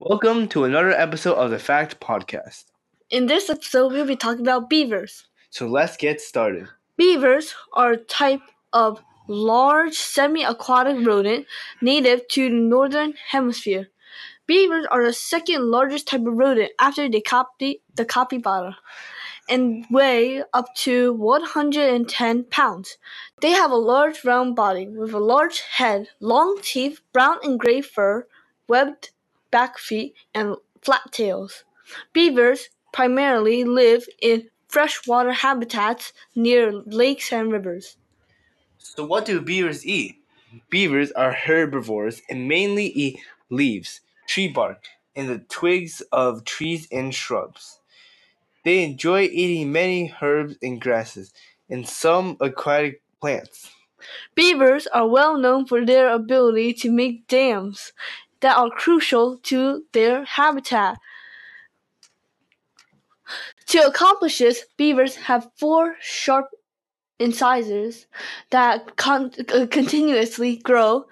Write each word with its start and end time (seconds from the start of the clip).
Welcome 0.00 0.46
to 0.50 0.62
another 0.62 0.92
episode 0.92 1.34
of 1.34 1.50
the 1.50 1.58
Fact 1.58 1.98
Podcast. 1.98 2.66
In 3.10 3.26
this 3.26 3.50
episode, 3.50 3.92
we'll 3.92 4.06
be 4.06 4.14
talking 4.14 4.42
about 4.42 4.70
beavers. 4.70 5.26
So 5.50 5.66
let's 5.66 5.96
get 5.96 6.20
started. 6.20 6.68
Beavers 6.96 7.52
are 7.72 7.94
a 7.94 7.96
type 7.96 8.42
of 8.72 9.02
large 9.26 9.94
semi-aquatic 9.94 11.04
rodent 11.04 11.46
native 11.82 12.28
to 12.28 12.48
the 12.48 12.54
northern 12.54 13.14
hemisphere. 13.30 13.88
Beavers 14.46 14.86
are 14.88 15.04
the 15.04 15.12
second 15.12 15.68
largest 15.68 16.06
type 16.06 16.20
of 16.20 16.32
rodent 16.32 16.70
after 16.78 17.08
the, 17.08 17.20
capi- 17.20 17.82
the 17.96 18.04
capybara 18.04 18.76
and 19.48 19.84
weigh 19.90 20.44
up 20.54 20.72
to 20.76 21.12
110 21.14 22.44
pounds. 22.44 22.98
They 23.42 23.50
have 23.50 23.72
a 23.72 23.76
large 23.76 24.24
round 24.24 24.54
body 24.54 24.86
with 24.86 25.12
a 25.12 25.18
large 25.18 25.58
head, 25.58 26.10
long 26.20 26.60
teeth, 26.62 27.00
brown 27.12 27.38
and 27.42 27.58
gray 27.58 27.80
fur, 27.80 28.28
webbed 28.68 29.10
back 29.50 29.78
feet, 29.78 30.14
and 30.34 30.56
flat 30.82 31.12
tails. 31.12 31.64
Beavers 32.12 32.68
primarily 32.92 33.64
live 33.64 34.06
in 34.20 34.48
freshwater 34.68 35.32
habitats 35.32 36.12
near 36.34 36.72
lakes 36.72 37.32
and 37.32 37.50
rivers. 37.50 37.96
So, 38.78 39.04
what 39.04 39.24
do 39.24 39.40
beavers 39.40 39.86
eat? 39.86 40.16
Beavers 40.70 41.12
are 41.12 41.32
herbivores 41.32 42.22
and 42.28 42.48
mainly 42.48 42.86
eat 42.86 43.20
leaves, 43.50 44.00
tree 44.26 44.48
bark, 44.48 44.84
and 45.14 45.28
the 45.28 45.38
twigs 45.38 46.00
of 46.12 46.44
trees 46.44 46.88
and 46.90 47.14
shrubs. 47.14 47.80
They 48.64 48.84
enjoy 48.84 49.22
eating 49.22 49.72
many 49.72 50.14
herbs 50.20 50.56
and 50.62 50.80
grasses 50.80 51.32
and 51.68 51.88
some 51.88 52.36
aquatic 52.40 53.02
plants. 53.20 53.70
Beavers 54.34 54.86
are 54.88 55.08
well 55.08 55.36
known 55.36 55.66
for 55.66 55.84
their 55.84 56.08
ability 56.08 56.72
to 56.74 56.90
make 56.90 57.26
dams 57.26 57.92
that 58.40 58.56
are 58.56 58.70
crucial 58.70 59.38
to 59.44 59.84
their 59.92 60.24
habitat. 60.24 60.98
To 63.68 63.86
accomplish 63.86 64.38
this, 64.38 64.64
beavers 64.76 65.16
have 65.16 65.50
four 65.56 65.96
sharp 66.00 66.46
incisors 67.18 68.06
that 68.50 68.96
con- 68.96 69.32
uh, 69.52 69.66
continuously 69.70 70.56
grow. 70.56 71.06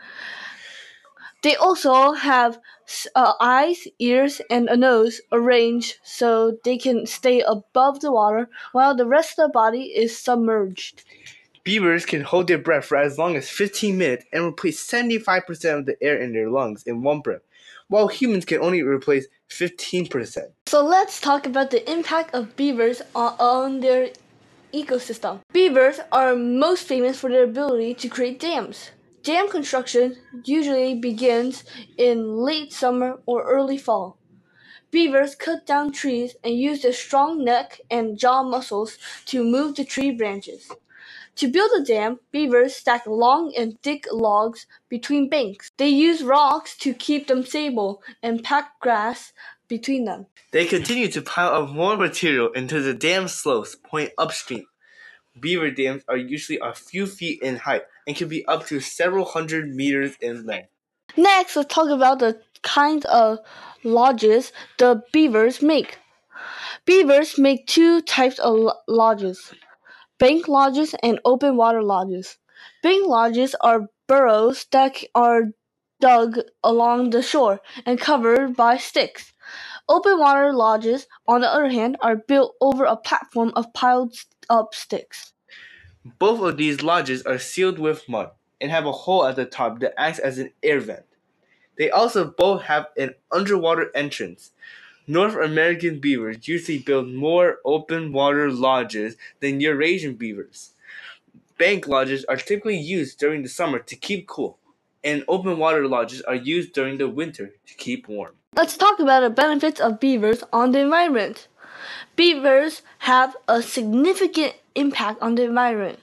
They 1.42 1.56
also 1.56 2.12
have 2.12 2.58
uh, 3.14 3.34
eyes, 3.40 3.86
ears, 3.98 4.40
and 4.50 4.68
a 4.68 4.76
nose 4.76 5.20
arranged 5.30 5.98
so 6.02 6.56
they 6.64 6.78
can 6.78 7.06
stay 7.06 7.40
above 7.40 8.00
the 8.00 8.12
water 8.12 8.48
while 8.72 8.96
the 8.96 9.06
rest 9.06 9.38
of 9.38 9.48
the 9.48 9.52
body 9.52 9.92
is 9.94 10.16
submerged. 10.16 11.04
Beavers 11.66 12.06
can 12.06 12.20
hold 12.20 12.46
their 12.46 12.58
breath 12.58 12.84
for 12.84 12.96
as 12.96 13.18
long 13.18 13.34
as 13.34 13.48
15 13.48 13.98
minutes 13.98 14.24
and 14.32 14.44
replace 14.44 14.86
75% 14.86 15.80
of 15.80 15.84
the 15.84 16.00
air 16.00 16.16
in 16.16 16.32
their 16.32 16.48
lungs 16.48 16.84
in 16.84 17.02
one 17.02 17.18
breath, 17.22 17.40
while 17.88 18.06
humans 18.06 18.44
can 18.44 18.60
only 18.60 18.82
replace 18.82 19.26
15%. 19.50 20.38
So 20.66 20.84
let's 20.84 21.20
talk 21.20 21.44
about 21.44 21.72
the 21.72 21.90
impact 21.90 22.32
of 22.36 22.54
beavers 22.54 23.02
on, 23.16 23.34
on 23.40 23.80
their 23.80 24.10
ecosystem. 24.72 25.40
Beavers 25.52 25.98
are 26.12 26.36
most 26.36 26.86
famous 26.86 27.18
for 27.18 27.28
their 27.30 27.42
ability 27.42 27.94
to 27.94 28.08
create 28.08 28.38
dams. 28.38 28.92
Dam 29.24 29.48
construction 29.48 30.14
usually 30.44 30.94
begins 30.94 31.64
in 31.98 32.36
late 32.36 32.72
summer 32.72 33.18
or 33.26 33.42
early 33.42 33.76
fall. 33.76 34.18
Beavers 34.92 35.34
cut 35.34 35.66
down 35.66 35.90
trees 35.90 36.36
and 36.44 36.54
use 36.54 36.82
their 36.82 36.92
strong 36.92 37.44
neck 37.44 37.80
and 37.90 38.16
jaw 38.16 38.44
muscles 38.44 38.98
to 39.24 39.42
move 39.42 39.74
the 39.74 39.84
tree 39.84 40.12
branches. 40.12 40.70
To 41.36 41.48
build 41.48 41.70
a 41.78 41.84
dam, 41.84 42.20
beavers 42.32 42.74
stack 42.74 43.06
long 43.06 43.52
and 43.54 43.78
thick 43.82 44.06
logs 44.10 44.66
between 44.88 45.28
banks. 45.28 45.70
They 45.76 45.88
use 45.88 46.22
rocks 46.22 46.74
to 46.78 46.94
keep 46.94 47.26
them 47.26 47.44
stable 47.44 48.02
and 48.22 48.42
pack 48.42 48.80
grass 48.80 49.34
between 49.68 50.06
them. 50.06 50.26
They 50.52 50.64
continue 50.64 51.08
to 51.08 51.20
pile 51.20 51.52
up 51.52 51.70
more 51.70 51.94
material 51.98 52.52
into 52.52 52.80
the 52.80 52.94
dam 52.94 53.28
slopes 53.28 53.76
point 53.76 54.12
upstream. 54.16 54.64
Beaver 55.38 55.70
dams 55.70 56.04
are 56.08 56.16
usually 56.16 56.58
a 56.62 56.72
few 56.72 57.06
feet 57.06 57.42
in 57.42 57.56
height 57.56 57.82
and 58.06 58.16
can 58.16 58.28
be 58.28 58.46
up 58.46 58.66
to 58.68 58.80
several 58.80 59.26
hundred 59.26 59.74
meters 59.74 60.14
in 60.22 60.46
length. 60.46 60.70
Next, 61.18 61.54
let's 61.54 61.74
talk 61.74 61.90
about 61.90 62.18
the 62.18 62.40
kinds 62.62 63.04
of 63.04 63.40
lodges 63.84 64.52
the 64.78 65.02
beavers 65.12 65.60
make. 65.60 65.98
Beavers 66.86 67.38
make 67.38 67.66
two 67.66 68.00
types 68.00 68.38
of 68.38 68.70
lodges 68.88 69.52
bank 70.18 70.48
lodges 70.48 70.94
and 71.02 71.20
open 71.24 71.56
water 71.56 71.82
lodges. 71.82 72.38
Bank 72.82 73.06
lodges 73.06 73.54
are 73.60 73.88
burrows 74.06 74.66
that 74.72 74.96
are 75.14 75.44
dug 76.00 76.38
along 76.62 77.10
the 77.10 77.22
shore 77.22 77.60
and 77.84 78.00
covered 78.00 78.56
by 78.56 78.76
sticks. 78.76 79.32
Open 79.88 80.18
water 80.18 80.52
lodges, 80.52 81.06
on 81.26 81.40
the 81.40 81.48
other 81.48 81.68
hand, 81.68 81.96
are 82.00 82.16
built 82.16 82.54
over 82.60 82.84
a 82.84 82.96
platform 82.96 83.52
of 83.56 83.72
piled 83.72 84.14
up 84.50 84.74
sticks. 84.74 85.32
Both 86.18 86.40
of 86.40 86.56
these 86.56 86.82
lodges 86.82 87.22
are 87.22 87.38
sealed 87.38 87.78
with 87.78 88.08
mud 88.08 88.30
and 88.60 88.70
have 88.70 88.86
a 88.86 88.92
hole 88.92 89.26
at 89.26 89.36
the 89.36 89.44
top 89.44 89.80
that 89.80 89.94
acts 89.98 90.18
as 90.18 90.38
an 90.38 90.52
air 90.62 90.80
vent. 90.80 91.04
They 91.78 91.90
also 91.90 92.24
both 92.24 92.62
have 92.62 92.86
an 92.96 93.14
underwater 93.30 93.90
entrance. 93.94 94.52
North 95.08 95.36
American 95.36 96.00
beavers 96.00 96.48
usually 96.48 96.78
build 96.78 97.12
more 97.12 97.58
open 97.64 98.12
water 98.12 98.50
lodges 98.50 99.16
than 99.38 99.60
Eurasian 99.60 100.14
beavers. 100.14 100.72
Bank 101.58 101.86
lodges 101.86 102.24
are 102.24 102.36
typically 102.36 102.76
used 102.76 103.20
during 103.20 103.44
the 103.44 103.48
summer 103.48 103.78
to 103.78 103.94
keep 103.94 104.26
cool, 104.26 104.58
and 105.04 105.24
open 105.28 105.58
water 105.58 105.86
lodges 105.86 106.22
are 106.22 106.34
used 106.34 106.72
during 106.72 106.98
the 106.98 107.08
winter 107.08 107.52
to 107.66 107.74
keep 107.74 108.08
warm. 108.08 108.34
Let's 108.56 108.76
talk 108.76 108.98
about 108.98 109.20
the 109.20 109.30
benefits 109.30 109.80
of 109.80 110.00
beavers 110.00 110.42
on 110.52 110.72
the 110.72 110.80
environment. 110.80 111.46
Beavers 112.16 112.82
have 113.00 113.36
a 113.46 113.62
significant 113.62 114.54
impact 114.74 115.22
on 115.22 115.36
the 115.36 115.44
environment. 115.44 116.00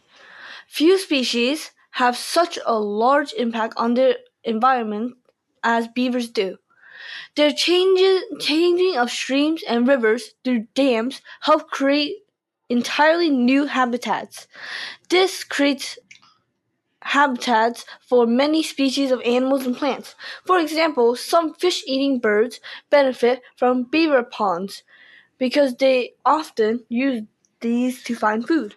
Few 0.68 0.97
species 0.97 1.72
have 1.92 2.16
such 2.16 2.58
a 2.66 2.80
large 2.80 3.34
impact 3.34 3.74
on 3.75 3.96
the 3.96 4.19
environment 4.46 5.18
as 5.62 5.90
beavers 5.90 6.30
do. 6.30 6.58
Their 7.36 7.52
changing, 7.52 8.22
changing 8.40 8.97
of 8.97 9.09
streams 9.09 9.64
and 9.68 9.88
rivers 9.88 10.34
through 10.44 10.68
dams 10.75 11.22
help 11.41 11.69
create 11.69 12.18
entirely 12.69 13.30
new 13.30 13.66
habitats. 13.66 14.47
This 15.09 15.44
creates 15.44 15.97
habitats 17.02 17.86
for 18.00 18.25
many 18.25 18.63
species 18.63 19.12
of 19.12 19.22
animals 19.22 19.66
and 19.66 19.75
plants. 19.75 20.16
For 20.46 20.59
example, 20.59 21.16
some 21.16 21.53
fish 21.53 21.84
eating 21.86 22.19
birds 22.19 22.59
benefit 22.90 23.42
from 23.58 23.84
beaver 23.84 24.24
ponds 24.24 24.84
because 25.38 25.75
they 25.75 26.13
often 26.25 26.86
use 26.90 27.24
these 27.59 28.03
to 28.03 28.16
find 28.16 28.47
food. 28.47 28.75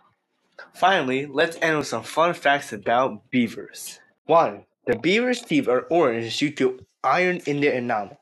Finally, 0.75 1.27
let's 1.27 1.57
end 1.63 1.79
with 1.79 1.87
some 1.87 2.03
fun 2.03 2.35
facts 2.35 2.73
about 2.73 3.31
beavers. 3.31 4.01
1. 4.27 4.65
The 4.87 4.97
beaver's 4.97 5.43
teeth 5.43 5.67
are 5.69 5.83
orange 5.91 6.39
due 6.39 6.53
to 6.53 6.87
iron 7.03 7.41
in 7.47 7.61
their 7.61 7.73
enamel. 7.73 8.21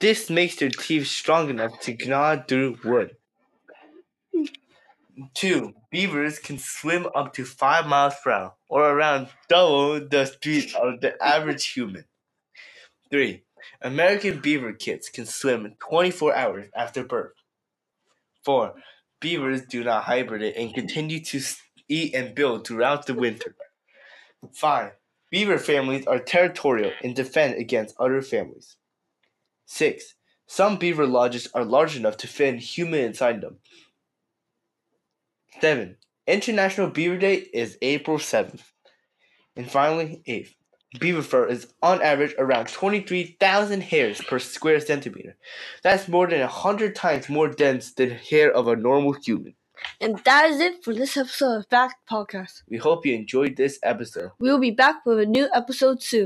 This 0.00 0.28
makes 0.28 0.56
their 0.56 0.68
teeth 0.68 1.06
strong 1.06 1.48
enough 1.48 1.78
to 1.80 1.94
gnaw 1.94 2.42
through 2.42 2.78
wood. 2.84 3.16
2. 5.34 5.74
Beavers 5.90 6.38
can 6.38 6.58
swim 6.58 7.06
up 7.14 7.32
to 7.34 7.44
5 7.44 7.86
miles 7.86 8.14
per 8.22 8.30
hour, 8.32 8.54
or 8.68 8.90
around 8.90 9.28
double 9.48 10.00
the 10.08 10.24
speed 10.24 10.74
of 10.74 11.00
the 11.00 11.22
average 11.22 11.68
human. 11.72 12.04
3. 13.10 13.44
American 13.82 14.40
beaver 14.40 14.72
kids 14.72 15.08
can 15.08 15.26
swim 15.26 15.76
24 15.78 16.34
hours 16.34 16.70
after 16.74 17.04
birth. 17.04 17.34
4. 18.44 18.74
Beavers 19.20 19.62
do 19.66 19.84
not 19.84 20.04
hibernate 20.04 20.56
and 20.56 20.74
continue 20.74 21.20
to 21.20 21.40
eat 21.88 22.14
and 22.14 22.34
build 22.34 22.66
throughout 22.66 23.06
the 23.06 23.14
winter. 23.14 23.54
5. 24.52 24.92
Beaver 25.32 25.56
families 25.56 26.06
are 26.06 26.18
territorial 26.18 26.92
and 27.02 27.16
defend 27.16 27.54
against 27.54 27.96
other 27.98 28.20
families. 28.20 28.76
6. 29.64 30.14
Some 30.46 30.76
beaver 30.76 31.06
lodges 31.06 31.48
are 31.54 31.64
large 31.64 31.96
enough 31.96 32.18
to 32.18 32.28
fit 32.28 32.56
a 32.56 32.58
human 32.58 33.00
inside 33.00 33.40
them. 33.40 33.56
7. 35.62 35.96
International 36.26 36.90
Beaver 36.90 37.16
Day 37.16 37.36
is 37.54 37.78
April 37.80 38.18
7th. 38.18 38.60
And 39.56 39.70
finally, 39.70 40.22
8. 40.26 40.54
Beaver 41.00 41.22
fur 41.22 41.46
is 41.46 41.72
on 41.82 42.02
average 42.02 42.34
around 42.36 42.68
23,000 42.68 43.80
hairs 43.80 44.20
per 44.20 44.38
square 44.38 44.80
centimeter. 44.80 45.38
That's 45.82 46.08
more 46.08 46.26
than 46.26 46.40
100 46.40 46.94
times 46.94 47.30
more 47.30 47.48
dense 47.48 47.94
than 47.94 48.10
hair 48.10 48.52
of 48.52 48.68
a 48.68 48.76
normal 48.76 49.14
human. 49.14 49.54
And 50.00 50.18
that 50.24 50.50
is 50.50 50.60
it 50.60 50.84
for 50.84 50.94
this 50.94 51.16
episode 51.16 51.58
of 51.58 51.66
Fact 51.68 51.96
Podcast. 52.10 52.62
We 52.68 52.78
hope 52.78 53.06
you 53.06 53.14
enjoyed 53.14 53.56
this 53.56 53.78
episode. 53.82 54.30
We 54.38 54.50
will 54.50 54.58
be 54.58 54.70
back 54.70 55.06
with 55.06 55.18
a 55.20 55.26
new 55.26 55.48
episode 55.54 56.02
soon. 56.02 56.20